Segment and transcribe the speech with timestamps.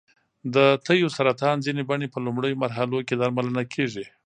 [0.53, 4.05] د تیو سرطان ځینې بڼې په لومړیو مرحلو کې درملنه کېږي.